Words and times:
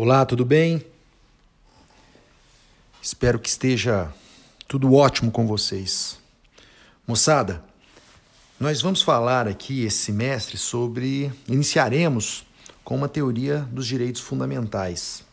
Olá, 0.00 0.24
tudo 0.24 0.44
bem? 0.44 0.86
Espero 3.02 3.36
que 3.36 3.48
esteja 3.48 4.08
tudo 4.68 4.94
ótimo 4.94 5.28
com 5.28 5.44
vocês. 5.44 6.20
Moçada, 7.04 7.64
nós 8.60 8.80
vamos 8.80 9.02
falar 9.02 9.48
aqui 9.48 9.82
esse 9.82 9.96
semestre 9.96 10.56
sobre. 10.56 11.32
Iniciaremos 11.48 12.46
com 12.84 12.94
uma 12.94 13.08
teoria 13.08 13.68
dos 13.72 13.88
direitos 13.88 14.20
fundamentais. 14.20 15.24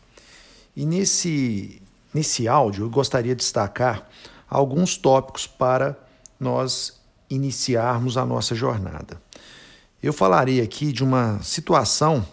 E 0.74 0.84
nesse, 0.84 1.80
nesse 2.12 2.48
áudio 2.48 2.86
eu 2.86 2.90
gostaria 2.90 3.36
de 3.36 3.44
destacar 3.44 4.08
alguns 4.50 4.96
tópicos 4.96 5.46
para 5.46 5.96
nós 6.40 7.00
iniciarmos 7.30 8.16
a 8.16 8.26
nossa 8.26 8.52
jornada. 8.52 9.22
Eu 10.02 10.12
falarei 10.12 10.60
aqui 10.60 10.92
de 10.92 11.04
uma 11.04 11.40
situação 11.40 12.26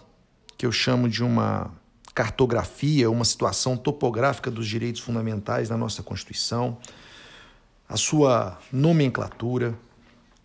que 0.58 0.66
eu 0.66 0.72
chamo 0.72 1.08
de 1.08 1.22
uma 1.22 1.70
cartografia, 2.14 3.10
uma 3.10 3.24
situação 3.24 3.76
topográfica 3.76 4.50
dos 4.50 4.68
direitos 4.68 5.00
fundamentais 5.00 5.68
na 5.68 5.76
nossa 5.76 6.02
Constituição, 6.02 6.78
a 7.88 7.96
sua 7.96 8.58
nomenclatura. 8.72 9.76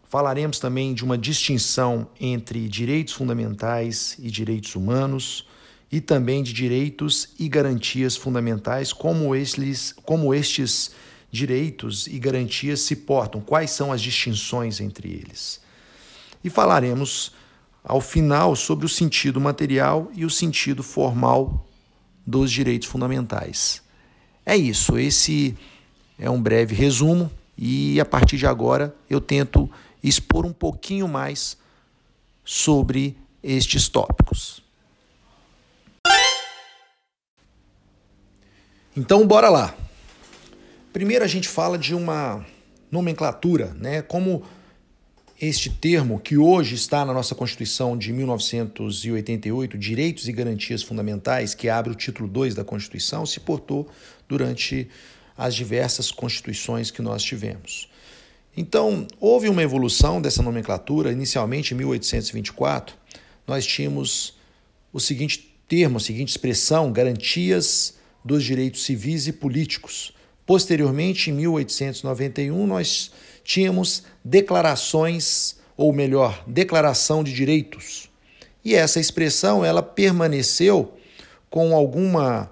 Falaremos 0.08 0.58
também 0.58 0.94
de 0.94 1.04
uma 1.04 1.18
distinção 1.18 2.08
entre 2.20 2.68
direitos 2.68 3.14
fundamentais 3.14 4.18
e 4.18 4.32
direitos 4.32 4.76
humanos 4.76 5.48
e 5.92 6.02
também 6.02 6.42
de 6.42 6.54
direitos 6.54 7.30
e 7.38 7.48
garantias 7.48 8.16
fundamentais, 8.16 8.92
como 8.92 9.36
estes, 9.36 9.94
como 10.04 10.34
estes 10.34 10.92
direitos 11.32 12.08
e 12.08 12.18
garantias 12.18 12.82
se 12.82 12.96
portam, 12.96 13.40
quais 13.40 13.70
são 13.70 13.92
as 13.92 14.02
distinções 14.02 14.80
entre 14.82 15.10
eles. 15.10 15.62
E 16.44 16.50
falaremos 16.50 17.32
ao 17.84 18.02
final 18.02 18.56
sobre 18.56 18.86
o 18.86 18.90
sentido 18.90 19.40
material 19.40 20.10
e 20.14 20.26
o 20.26 20.30
sentido 20.30 20.84
formal 20.84 21.66
dos 22.26 22.52
direitos 22.52 22.88
fundamentais. 22.88 23.82
É 24.46 24.56
isso, 24.56 24.98
esse 24.98 25.58
é 26.18 26.30
um 26.30 26.42
breve 26.42 26.76
resumo 26.76 27.32
e 27.58 28.00
a 28.00 28.06
partir 28.06 28.38
de 28.38 28.46
agora 28.46 28.96
eu 29.10 29.20
tento 29.22 29.70
expor 30.04 30.46
um 30.46 30.54
pouquinho 30.54 31.08
mais 31.08 31.58
sobre 32.44 33.18
estes 33.44 33.88
tópicos. 33.88 34.62
Então, 38.96 39.26
bora 39.26 39.50
lá. 39.50 39.76
Primeiro 40.92 41.24
a 41.24 41.28
gente 41.28 41.48
fala 41.48 41.78
de 41.78 41.94
uma 41.94 42.46
nomenclatura, 42.92 43.74
né? 43.76 44.02
Como 44.02 44.44
este 45.42 45.70
termo, 45.70 46.20
que 46.20 46.38
hoje 46.38 46.76
está 46.76 47.06
na 47.06 47.14
nossa 47.14 47.34
Constituição 47.34 47.98
de 47.98 48.12
1988, 48.12 49.78
Direitos 49.78 50.28
e 50.28 50.34
Garantias 50.34 50.84
Fundamentais, 50.84 51.56
que 51.56 51.70
abre 51.70 51.92
o 51.92 51.96
título 51.96 52.28
2 52.28 52.56
da 52.56 52.66
Constituição, 52.66 53.26
se 53.26 53.40
portou 53.40 53.88
durante 54.28 54.90
as 55.38 55.56
diversas 55.56 56.12
constituições 56.12 56.92
que 56.92 57.02
nós 57.02 57.24
tivemos. 57.24 57.90
Então, 58.58 59.08
houve 59.18 59.48
uma 59.48 59.64
evolução 59.64 60.22
dessa 60.22 60.44
nomenclatura. 60.44 61.14
Inicialmente, 61.14 61.74
em 61.74 61.78
1824, 61.78 62.98
nós 63.48 63.66
tínhamos 63.66 64.34
o 64.92 65.00
seguinte 65.00 65.56
termo, 65.66 65.98
a 65.98 66.02
seguinte 66.02 66.30
expressão: 66.30 66.92
garantias 66.92 67.96
dos 68.26 68.44
direitos 68.44 68.84
civis 68.84 69.28
e 69.28 69.32
políticos. 69.32 70.14
Posteriormente, 70.46 71.30
em 71.30 71.34
1891, 71.34 72.68
nós 72.68 73.12
tínhamos 73.50 74.04
declarações, 74.24 75.56
ou 75.76 75.92
melhor, 75.92 76.44
declaração 76.46 77.24
de 77.24 77.34
direitos. 77.34 78.08
E 78.64 78.76
essa 78.76 79.00
expressão 79.00 79.66
ela 79.66 79.82
permaneceu 79.82 80.94
com 81.50 81.76
alguma 81.76 82.52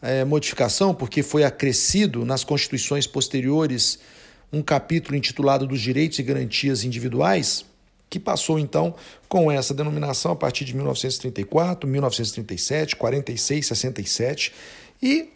é, 0.00 0.24
modificação, 0.24 0.94
porque 0.94 1.22
foi 1.22 1.44
acrescido 1.44 2.24
nas 2.24 2.44
constituições 2.44 3.06
posteriores 3.06 3.98
um 4.50 4.62
capítulo 4.62 5.14
intitulado 5.14 5.66
dos 5.66 5.82
direitos 5.82 6.18
e 6.18 6.22
garantias 6.22 6.82
individuais, 6.82 7.66
que 8.08 8.18
passou 8.18 8.58
então 8.58 8.94
com 9.28 9.52
essa 9.52 9.74
denominação 9.74 10.32
a 10.32 10.36
partir 10.36 10.64
de 10.64 10.74
1934, 10.74 11.86
1937, 11.86 12.96
46, 12.96 13.66
67 13.66 14.52
e 15.02 15.28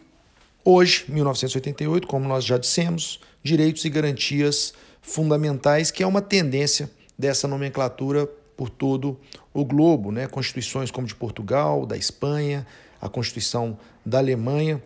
hoje, 0.65 1.05
1988, 1.07 2.07
como 2.07 2.27
nós 2.27 2.43
já 2.43 2.57
dissemos, 2.57 3.19
direitos 3.43 3.85
e 3.85 3.89
garantias 3.89 4.73
fundamentais, 5.07 5.89
que 5.89 6.03
é 6.03 6.07
uma 6.07 6.21
tendência 6.21 6.91
dessa 7.17 7.47
nomenclatura 7.47 8.27
por 8.57 8.69
todo 8.69 9.17
o 9.53 9.63
globo, 9.63 10.11
né? 10.11 10.27
Constituições 10.27 10.91
como 10.91 11.07
de 11.07 11.15
Portugal, 11.15 11.85
da 11.85 11.95
Espanha, 11.95 12.67
a 13.01 13.07
Constituição 13.07 13.77
da 14.05 14.17
Alemanha, 14.17 14.83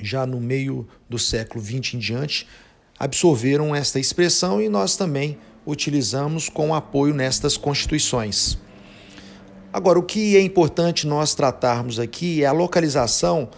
já 0.00 0.26
no 0.26 0.40
meio 0.40 0.88
do 1.08 1.18
século 1.18 1.62
XX 1.62 1.94
em 1.94 1.98
diante, 1.98 2.48
absorveram 2.98 3.74
esta 3.76 4.00
expressão 4.00 4.60
e 4.60 4.70
nós 4.70 4.96
também 4.96 5.38
utilizamos 5.66 6.48
com 6.48 6.74
apoio 6.74 7.12
nestas 7.12 7.58
constituições. 7.58 8.56
Agora, 9.70 9.98
o 9.98 10.02
que 10.02 10.34
é 10.36 10.40
importante 10.40 11.06
nós 11.06 11.34
tratarmos 11.34 11.98
aqui 11.98 12.42
é 12.42 12.46
a 12.46 12.52
localização 12.52 13.50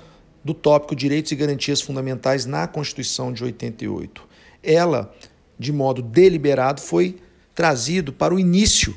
do 0.42 0.52
tópico 0.52 0.96
Direitos 0.96 1.30
e 1.30 1.36
Garantias 1.36 1.80
Fundamentais 1.80 2.46
na 2.46 2.66
Constituição 2.66 3.32
de 3.32 3.44
88. 3.44 4.26
Ela 4.62 5.14
de 5.58 5.72
modo 5.72 6.00
deliberado, 6.00 6.80
foi 6.80 7.18
trazido 7.54 8.12
para 8.12 8.34
o 8.34 8.38
início 8.38 8.96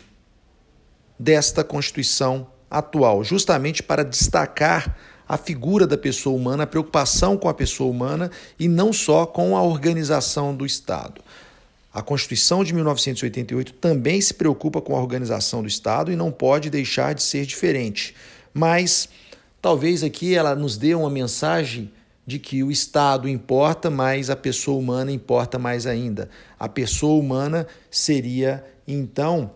desta 1.18 1.64
Constituição 1.64 2.48
atual, 2.70 3.24
justamente 3.24 3.84
para 3.84 4.04
destacar 4.04 4.98
a 5.28 5.38
figura 5.38 5.88
da 5.88 5.98
pessoa 5.98 6.36
humana, 6.36 6.64
a 6.64 6.68
preocupação 6.68 7.38
com 7.38 7.48
a 7.48 7.54
pessoa 7.54 7.90
humana 7.90 8.30
e 8.60 8.68
não 8.68 8.92
só 8.92 9.26
com 9.26 9.56
a 9.56 9.64
organização 9.64 10.56
do 10.56 10.66
Estado. 10.66 11.22
A 11.94 12.02
Constituição 12.02 12.64
de 12.64 12.74
1988 12.74 13.74
também 13.74 14.20
se 14.22 14.34
preocupa 14.34 14.82
com 14.82 14.96
a 14.96 15.00
organização 15.00 15.62
do 15.62 15.68
Estado 15.68 16.12
e 16.12 16.16
não 16.16 16.32
pode 16.32 16.70
deixar 16.70 17.14
de 17.14 17.24
ser 17.24 17.46
diferente. 17.46 18.16
Mas 18.54 19.10
talvez 19.62 20.04
aqui 20.04 20.36
ela 20.36 20.56
nos 20.56 20.78
dê 20.78 20.96
uma 20.96 21.10
mensagem 21.10 21.92
de 22.32 22.40
que 22.40 22.64
o 22.64 22.72
Estado 22.72 23.28
importa, 23.28 23.90
mas 23.90 24.30
a 24.30 24.38
pessoa 24.38 24.80
humana 24.80 25.12
importa 25.12 25.60
mais 25.60 25.86
ainda. 25.86 26.30
A 26.58 26.70
pessoa 26.70 27.20
humana 27.20 27.68
seria, 27.90 28.66
então, 28.88 29.52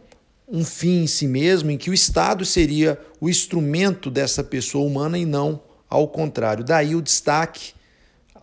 um 0.46 0.66
fim 0.66 1.04
em 1.04 1.08
si 1.08 1.26
mesmo, 1.26 1.72
em 1.72 1.78
que 1.78 1.90
o 1.90 1.94
Estado 1.94 2.44
seria 2.44 3.00
o 3.22 3.30
instrumento 3.30 4.12
dessa 4.12 4.44
pessoa 4.44 4.86
humana 4.86 5.18
e 5.18 5.26
não 5.26 5.62
ao 5.90 6.06
contrário. 6.10 6.66
Daí 6.66 6.96
o 6.96 7.02
destaque, 7.02 7.74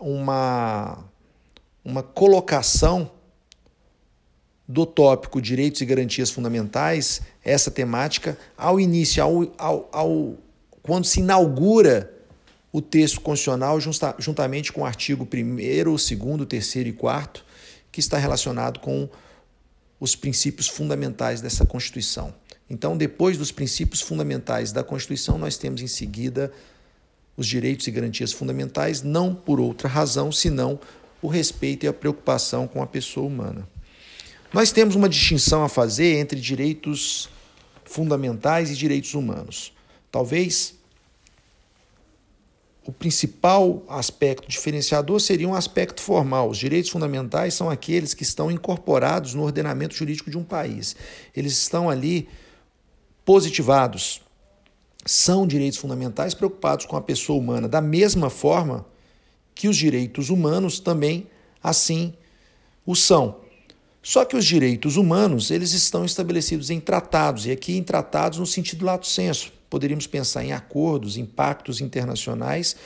uma, 0.00 1.04
uma 1.84 2.02
colocação 2.02 3.10
do 4.66 4.86
tópico 4.86 5.42
Direitos 5.42 5.82
e 5.82 5.84
Garantias 5.84 6.30
Fundamentais, 6.30 7.20
essa 7.44 7.70
temática, 7.70 8.38
ao 8.56 8.80
início, 8.80 9.22
ao, 9.22 9.52
ao, 9.58 9.88
ao 9.92 10.34
quando 10.82 11.04
se 11.04 11.20
inaugura 11.20 12.10
o 12.72 12.80
texto 12.80 13.20
constitucional 13.20 13.78
juntamente 14.18 14.72
com 14.72 14.80
o 14.80 14.86
artigo 14.86 15.28
1, 15.30 15.84
2, 15.84 16.08
3 16.46 16.76
e 16.86 16.92
4, 16.92 17.44
que 17.92 18.00
está 18.00 18.16
relacionado 18.16 18.80
com 18.80 19.08
os 20.00 20.16
princípios 20.16 20.66
fundamentais 20.66 21.42
dessa 21.42 21.66
Constituição. 21.66 22.34
Então, 22.68 22.96
depois 22.96 23.36
dos 23.36 23.52
princípios 23.52 24.00
fundamentais 24.00 24.72
da 24.72 24.82
Constituição, 24.82 25.36
nós 25.36 25.58
temos 25.58 25.82
em 25.82 25.86
seguida 25.86 26.50
os 27.36 27.46
direitos 27.46 27.86
e 27.86 27.90
garantias 27.90 28.32
fundamentais, 28.32 29.02
não 29.02 29.34
por 29.34 29.60
outra 29.60 29.88
razão 29.88 30.32
senão 30.32 30.80
o 31.20 31.28
respeito 31.28 31.84
e 31.84 31.88
a 31.88 31.92
preocupação 31.92 32.66
com 32.66 32.82
a 32.82 32.86
pessoa 32.86 33.26
humana. 33.26 33.68
Nós 34.52 34.72
temos 34.72 34.94
uma 34.94 35.08
distinção 35.08 35.62
a 35.62 35.68
fazer 35.68 36.18
entre 36.18 36.40
direitos 36.40 37.28
fundamentais 37.84 38.70
e 38.70 38.74
direitos 38.74 39.14
humanos. 39.14 39.72
Talvez 40.10 40.74
o 42.84 42.90
principal 42.90 43.82
aspecto 43.88 44.48
diferenciador 44.48 45.20
seria 45.20 45.48
um 45.48 45.54
aspecto 45.54 46.00
formal. 46.00 46.50
Os 46.50 46.58
direitos 46.58 46.90
fundamentais 46.90 47.54
são 47.54 47.70
aqueles 47.70 48.12
que 48.12 48.24
estão 48.24 48.50
incorporados 48.50 49.34
no 49.34 49.42
ordenamento 49.42 49.94
jurídico 49.94 50.30
de 50.30 50.36
um 50.36 50.42
país. 50.42 50.96
Eles 51.36 51.52
estão 51.52 51.88
ali 51.88 52.28
positivados. 53.24 54.20
São 55.06 55.46
direitos 55.46 55.78
fundamentais 55.78 56.34
preocupados 56.34 56.84
com 56.84 56.96
a 56.96 57.00
pessoa 57.00 57.38
humana, 57.38 57.68
da 57.68 57.80
mesma 57.80 58.28
forma 58.28 58.84
que 59.54 59.68
os 59.68 59.76
direitos 59.76 60.28
humanos 60.28 60.80
também 60.80 61.28
assim 61.62 62.14
o 62.84 62.96
são. 62.96 63.42
Só 64.02 64.24
que 64.24 64.36
os 64.36 64.44
direitos 64.44 64.96
humanos, 64.96 65.52
eles 65.52 65.72
estão 65.72 66.04
estabelecidos 66.04 66.70
em 66.70 66.80
tratados, 66.80 67.46
e 67.46 67.52
aqui 67.52 67.76
em 67.76 67.82
tratados 67.84 68.40
no 68.40 68.46
sentido 68.46 68.84
lato 68.84 69.06
senso 69.06 69.52
poderíamos 69.72 70.06
pensar 70.06 70.44
em 70.44 70.52
acordos, 70.52 71.16
em 71.16 71.24
pactos 71.24 71.80
internacionais 71.80 72.76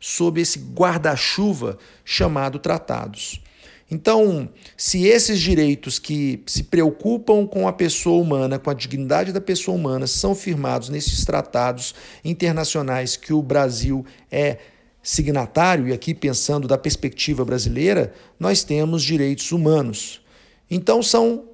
sob 0.00 0.40
esse 0.40 0.58
guarda-chuva 0.58 1.76
chamado 2.02 2.58
tratados. 2.58 3.42
Então, 3.90 4.48
se 4.74 5.04
esses 5.04 5.38
direitos 5.38 5.98
que 5.98 6.42
se 6.46 6.62
preocupam 6.62 7.46
com 7.46 7.68
a 7.68 7.74
pessoa 7.74 8.22
humana, 8.22 8.58
com 8.58 8.70
a 8.70 8.74
dignidade 8.74 9.34
da 9.34 9.40
pessoa 9.40 9.76
humana, 9.76 10.06
são 10.06 10.34
firmados 10.34 10.88
nesses 10.88 11.26
tratados 11.26 11.94
internacionais 12.24 13.18
que 13.18 13.34
o 13.34 13.42
Brasil 13.42 14.06
é 14.32 14.56
signatário, 15.02 15.88
e 15.88 15.92
aqui 15.92 16.14
pensando 16.14 16.66
da 16.66 16.78
perspectiva 16.78 17.44
brasileira, 17.44 18.14
nós 18.38 18.64
temos 18.64 19.02
direitos 19.02 19.52
humanos. 19.52 20.22
Então, 20.70 21.02
são 21.02 21.49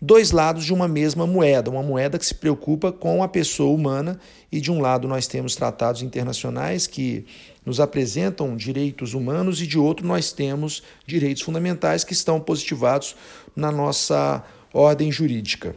dois 0.00 0.30
lados 0.30 0.64
de 0.64 0.72
uma 0.72 0.88
mesma 0.88 1.26
moeda, 1.26 1.70
uma 1.70 1.82
moeda 1.82 2.18
que 2.18 2.24
se 2.24 2.34
preocupa 2.34 2.90
com 2.90 3.22
a 3.22 3.28
pessoa 3.28 3.74
humana, 3.74 4.18
e 4.50 4.60
de 4.60 4.72
um 4.72 4.80
lado 4.80 5.06
nós 5.06 5.26
temos 5.26 5.54
tratados 5.54 6.02
internacionais 6.02 6.86
que 6.86 7.26
nos 7.66 7.78
apresentam 7.78 8.56
direitos 8.56 9.12
humanos, 9.12 9.60
e 9.60 9.66
de 9.66 9.78
outro 9.78 10.06
nós 10.06 10.32
temos 10.32 10.82
direitos 11.06 11.42
fundamentais 11.42 12.02
que 12.02 12.14
estão 12.14 12.40
positivados 12.40 13.14
na 13.54 13.70
nossa 13.70 14.42
ordem 14.72 15.12
jurídica. 15.12 15.76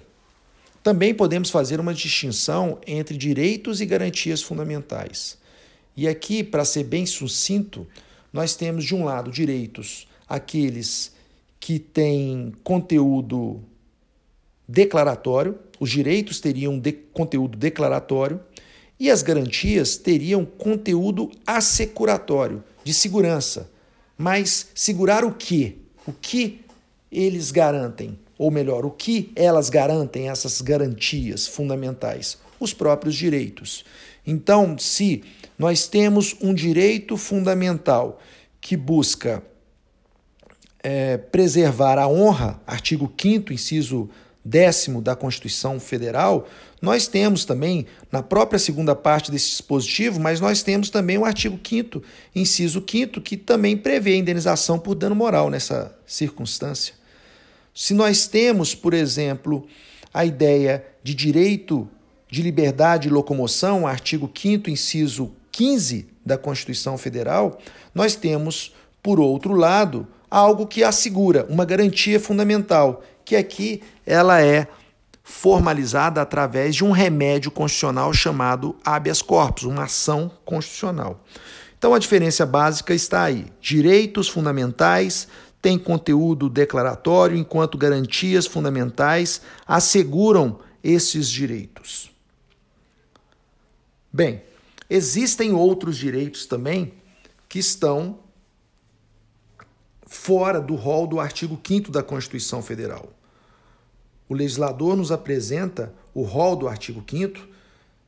Também 0.82 1.14
podemos 1.14 1.50
fazer 1.50 1.80
uma 1.80 1.94
distinção 1.94 2.80
entre 2.88 3.18
direitos 3.18 3.82
e 3.82 3.86
garantias 3.86 4.42
fundamentais. 4.42 5.38
E 5.96 6.08
aqui, 6.08 6.44
para 6.44 6.66
ser 6.66 6.84
bem 6.86 7.06
sucinto, 7.06 7.88
nós 8.32 8.56
temos 8.56 8.84
de 8.84 8.96
um 8.96 9.06
lado 9.06 9.32
direitos 9.32 10.08
aqueles 10.28 11.14
que 11.60 11.78
têm 11.80 12.52
conteúdo 12.64 13.64
declaratório, 14.68 15.58
os 15.80 15.90
direitos 15.90 16.40
teriam 16.40 16.80
de 16.80 16.92
conteúdo 16.92 17.58
declaratório 17.58 18.40
e 19.00 19.10
as 19.10 19.22
garantias 19.22 19.98
teriam 19.98 20.46
conteúdo 20.46 21.32
assecuratório, 21.46 22.64
de 22.84 22.94
segurança. 22.94 23.70
Mas 24.18 24.70
segurar 24.74 25.26
o 25.26 25.34
quê? 25.34 25.76
O 26.06 26.14
que 26.14 26.62
eles 27.12 27.52
garantem? 27.52 28.18
Ou 28.38 28.50
melhor, 28.52 28.86
o 28.86 28.92
que 28.92 29.32
elas 29.36 29.70
garantem, 29.70 30.30
essas 30.30 30.62
garantias 30.62 31.48
fundamentais? 31.48 32.38
Os 32.60 32.74
próprios 32.74 33.16
direitos. 33.16 33.84
Então, 34.26 34.78
se 34.78 35.24
nós 35.58 35.88
temos 35.88 36.36
um 36.42 36.54
direito 36.54 37.18
fundamental 37.18 38.20
que 38.60 38.78
busca 38.78 39.44
é, 40.82 41.18
preservar 41.18 41.98
a 41.98 42.08
honra, 42.08 42.62
artigo 42.66 43.12
5, 43.18 43.54
inciso 43.54 44.10
décimo 44.44 45.02
da 45.02 45.16
Constituição 45.16 45.80
Federal, 45.80 46.48
nós 46.82 47.08
temos 47.08 47.46
também, 47.46 47.86
na 48.12 48.22
própria 48.22 48.60
segunda 48.60 48.94
parte 48.94 49.32
desse 49.32 49.50
dispositivo, 49.52 50.20
mas 50.20 50.42
nós 50.42 50.62
temos 50.62 50.90
também 50.90 51.18
o 51.18 51.24
artigo 51.24 51.58
5 51.64 52.04
inciso 52.36 52.84
5 52.86 53.22
que 53.22 53.38
também 53.38 53.78
prevê 53.78 54.18
indenização 54.18 54.78
por 54.78 54.96
dano 54.96 55.16
moral 55.16 55.50
nessa 55.50 55.96
circunstância. 56.06 56.94
Se 57.74 57.94
nós 57.94 58.28
temos, 58.28 58.76
por 58.76 58.94
exemplo, 58.94 59.66
a 60.14 60.26
ideia 60.26 60.86
de 61.02 61.16
direito 61.16 61.88
de 62.30 62.42
liberdade 62.42 63.08
de 63.08 63.14
locomoção, 63.14 63.88
artigo 63.88 64.30
5 64.34 64.70
inciso 64.70 65.32
15 65.52 66.08
da 66.26 66.38
Constituição 66.38 66.98
Federal, 66.98 67.60
nós 67.94 68.16
temos, 68.16 68.74
por 69.02 69.20
outro 69.20 69.54
lado, 69.54 70.08
algo 70.30 70.66
que 70.66 70.84
assegura 70.84 71.46
uma 71.48 71.64
garantia 71.64 72.20
fundamental, 72.20 73.04
que 73.26 73.36
aqui 73.36 73.82
ela 74.06 74.42
é 74.42 74.68
formalizada 75.24 76.22
através 76.22 76.76
de 76.76 76.84
um 76.84 76.92
remédio 76.92 77.50
constitucional 77.50 78.14
chamado 78.14 78.76
habeas 78.84 79.22
corpus, 79.22 79.64
uma 79.64 79.86
ação 79.86 80.30
constitucional. 80.44 81.24
Então 81.78 81.94
a 81.94 82.00
diferença 82.00 82.46
básica 82.46 82.94
está 82.94 83.24
aí. 83.24 83.46
Direitos 83.62 84.28
fundamentais 84.28 85.28
têm 85.62 85.80
conteúdo 85.80 86.50
declaratório, 86.50 87.38
enquanto 87.38 87.78
garantias 87.78 88.46
fundamentais 88.46 89.42
asseguram 89.66 90.60
esses 90.84 91.30
direitos. 91.30 92.12
Bem, 94.12 94.44
existem 94.90 95.54
outros 95.54 95.98
direitos 95.98 96.46
também 96.46 96.94
que 97.48 97.60
estão 97.60 98.20
fora 100.24 100.62
do 100.62 100.76
rol 100.76 101.06
do 101.06 101.20
artigo 101.20 101.60
5 101.62 101.92
da 101.92 102.02
Constituição 102.02 102.62
Federal. 102.62 103.12
O 104.30 104.34
legislador 104.34 104.96
nos 104.96 105.12
apresenta 105.12 105.94
o 106.14 106.24
rol 106.24 106.56
do 106.56 106.70
artigo 106.70 107.04
5 107.06 107.46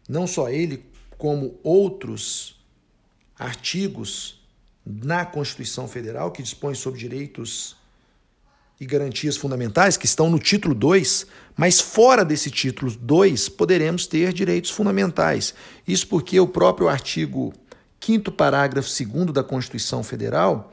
não 0.07 0.25
só 0.25 0.47
ele, 0.47 0.85
como 1.17 1.59
outros 1.61 2.57
artigos 3.37 4.41
na 4.85 5.25
Constituição 5.25 5.89
Federal 5.89 6.31
que 6.31 6.41
dispõem 6.41 6.73
sobre 6.73 7.01
direitos 7.01 7.75
e 8.79 8.85
garantias 8.85 9.35
fundamentais, 9.35 9.97
que 9.97 10.05
estão 10.05 10.29
no 10.29 10.39
título 10.39 10.73
2, 10.73 11.27
mas 11.57 11.81
fora 11.81 12.23
desse 12.23 12.49
título 12.49 12.91
2 12.91 13.49
poderemos 13.49 14.07
ter 14.07 14.31
direitos 14.31 14.71
fundamentais. 14.71 15.53
Isso 15.85 16.07
porque 16.07 16.39
o 16.39 16.47
próprio 16.47 16.87
artigo 16.87 17.53
5 17.99 18.31
parágrafo 18.31 18.87
2 18.87 19.33
da 19.33 19.43
Constituição 19.43 20.01
Federal 20.01 20.71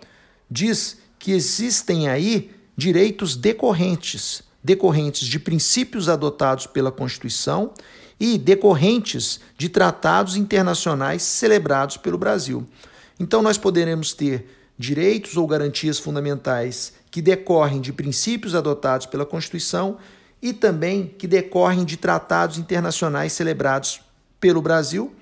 diz 0.48 1.02
que 1.22 1.30
existem 1.30 2.08
aí 2.08 2.50
direitos 2.76 3.36
decorrentes, 3.36 4.42
decorrentes 4.60 5.28
de 5.28 5.38
princípios 5.38 6.08
adotados 6.08 6.66
pela 6.66 6.90
Constituição 6.90 7.72
e 8.18 8.36
decorrentes 8.36 9.38
de 9.56 9.68
tratados 9.68 10.34
internacionais 10.36 11.22
celebrados 11.22 11.96
pelo 11.96 12.18
Brasil. 12.18 12.66
Então, 13.20 13.40
nós 13.40 13.56
poderemos 13.56 14.12
ter 14.12 14.48
direitos 14.76 15.36
ou 15.36 15.46
garantias 15.46 16.00
fundamentais 16.00 16.92
que 17.08 17.22
decorrem 17.22 17.80
de 17.80 17.92
princípios 17.92 18.52
adotados 18.52 19.06
pela 19.06 19.24
Constituição 19.24 19.98
e 20.42 20.52
também 20.52 21.06
que 21.06 21.28
decorrem 21.28 21.84
de 21.84 21.96
tratados 21.96 22.58
internacionais 22.58 23.32
celebrados 23.32 24.00
pelo 24.40 24.60
Brasil, 24.60 25.14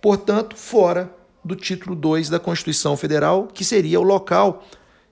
portanto, 0.00 0.56
fora 0.56 1.14
do 1.44 1.54
título 1.54 1.94
2 1.94 2.30
da 2.30 2.40
Constituição 2.40 2.96
Federal, 2.96 3.48
que 3.52 3.66
seria 3.66 4.00
o 4.00 4.02
local 4.02 4.64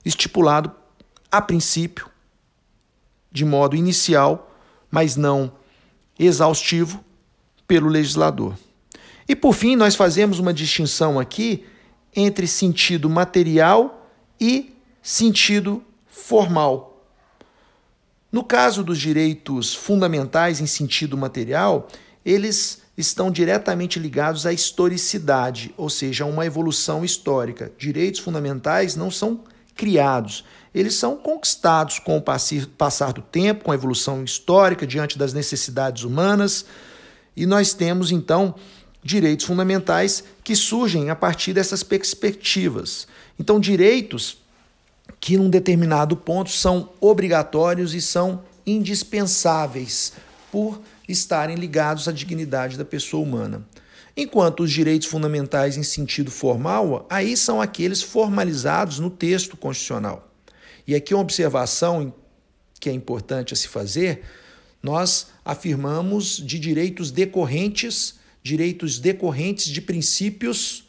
estipulado 0.04 0.72
a 1.30 1.40
princípio, 1.40 2.08
de 3.32 3.44
modo 3.44 3.74
inicial, 3.74 4.54
mas 4.90 5.16
não 5.16 5.52
exaustivo, 6.18 7.04
pelo 7.66 7.88
legislador. 7.88 8.54
E 9.28 9.34
por 9.34 9.54
fim, 9.54 9.74
nós 9.74 9.94
fazemos 9.96 10.38
uma 10.38 10.52
distinção 10.52 11.18
aqui 11.18 11.64
entre 12.14 12.46
sentido 12.46 13.08
material 13.08 14.08
e 14.38 14.76
sentido 15.02 15.82
formal. 16.06 17.04
No 18.30 18.44
caso 18.44 18.84
dos 18.84 18.98
direitos 18.98 19.74
fundamentais 19.74 20.60
em 20.60 20.66
sentido 20.66 21.16
material, 21.16 21.88
eles 22.24 22.82
estão 22.96 23.30
diretamente 23.30 23.98
ligados 23.98 24.46
à 24.46 24.52
historicidade, 24.52 25.74
ou 25.76 25.90
seja, 25.90 26.24
a 26.24 26.26
uma 26.26 26.46
evolução 26.46 27.04
histórica. 27.04 27.72
Direitos 27.78 28.20
fundamentais 28.20 28.94
não 28.94 29.10
são 29.10 29.40
criados. 29.74 30.44
Eles 30.74 30.94
são 30.94 31.16
conquistados 31.16 31.98
com 31.98 32.16
o 32.16 32.22
passar 32.22 33.12
do 33.12 33.22
tempo, 33.22 33.64
com 33.64 33.72
a 33.72 33.74
evolução 33.74 34.24
histórica, 34.24 34.86
diante 34.86 35.16
das 35.16 35.32
necessidades 35.32 36.02
humanas, 36.02 36.64
e 37.36 37.46
nós 37.46 37.72
temos 37.72 38.10
então 38.10 38.54
direitos 39.02 39.46
fundamentais 39.46 40.24
que 40.42 40.56
surgem 40.56 41.10
a 41.10 41.16
partir 41.16 41.52
dessas 41.52 41.82
perspectivas. 41.82 43.06
Então, 43.38 43.60
direitos 43.60 44.38
que, 45.20 45.36
num 45.36 45.50
determinado 45.50 46.16
ponto, 46.16 46.50
são 46.50 46.90
obrigatórios 47.00 47.94
e 47.94 48.00
são 48.00 48.42
indispensáveis 48.66 50.12
por 50.50 50.80
estarem 51.08 51.56
ligados 51.56 52.08
à 52.08 52.12
dignidade 52.12 52.78
da 52.78 52.84
pessoa 52.84 53.22
humana. 53.22 53.62
Enquanto 54.16 54.62
os 54.62 54.70
direitos 54.70 55.08
fundamentais 55.08 55.76
em 55.76 55.82
sentido 55.82 56.30
formal, 56.30 57.06
aí 57.10 57.36
são 57.36 57.60
aqueles 57.60 58.00
formalizados 58.00 59.00
no 59.00 59.10
texto 59.10 59.56
constitucional. 59.56 60.30
E 60.86 60.94
aqui 60.94 61.12
uma 61.14 61.22
observação 61.22 62.14
que 62.78 62.88
é 62.88 62.92
importante 62.92 63.54
a 63.54 63.56
se 63.56 63.66
fazer, 63.66 64.22
nós 64.82 65.28
afirmamos 65.44 66.36
de 66.36 66.58
direitos 66.58 67.10
decorrentes, 67.10 68.16
direitos 68.42 68.98
decorrentes 68.98 69.66
de 69.66 69.80
princípios 69.80 70.84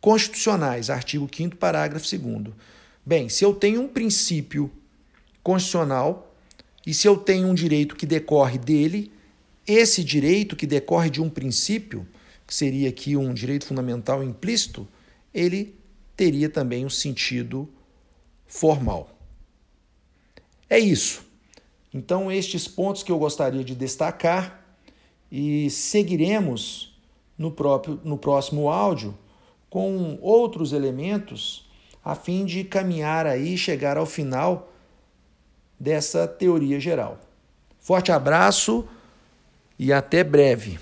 constitucionais, 0.00 0.90
artigo 0.90 1.28
5 1.34 1.56
parágrafo 1.56 2.06
2 2.16 2.54
Bem, 3.04 3.28
se 3.28 3.44
eu 3.44 3.54
tenho 3.54 3.80
um 3.80 3.88
princípio 3.88 4.70
constitucional 5.42 6.34
e 6.86 6.92
se 6.92 7.08
eu 7.08 7.16
tenho 7.16 7.48
um 7.48 7.54
direito 7.54 7.96
que 7.96 8.04
decorre 8.04 8.58
dele, 8.58 9.10
esse 9.66 10.04
direito 10.04 10.54
que 10.54 10.66
decorre 10.66 11.08
de 11.08 11.22
um 11.22 11.30
princípio, 11.30 12.06
que 12.46 12.54
seria 12.54 12.88
aqui 12.88 13.16
um 13.16 13.32
direito 13.32 13.66
fundamental 13.66 14.22
implícito, 14.22 14.86
ele 15.32 15.74
teria 16.16 16.48
também 16.48 16.84
um 16.84 16.90
sentido 16.90 17.68
formal. 18.46 19.10
É 20.68 20.78
isso. 20.78 21.24
Então, 21.92 22.30
estes 22.30 22.66
pontos 22.66 23.02
que 23.02 23.12
eu 23.12 23.18
gostaria 23.18 23.64
de 23.64 23.74
destacar 23.74 24.64
e 25.30 25.70
seguiremos 25.70 26.98
no, 27.36 27.50
próprio, 27.50 28.00
no 28.04 28.18
próximo 28.18 28.68
áudio 28.68 29.16
com 29.70 30.18
outros 30.20 30.72
elementos 30.72 31.68
a 32.04 32.14
fim 32.14 32.44
de 32.44 32.64
caminhar 32.64 33.26
aí, 33.26 33.56
chegar 33.56 33.96
ao 33.96 34.06
final 34.06 34.72
dessa 35.78 36.28
teoria 36.28 36.78
geral. 36.78 37.18
Forte 37.78 38.12
abraço 38.12 38.86
e 39.78 39.92
até 39.92 40.22
breve. 40.22 40.78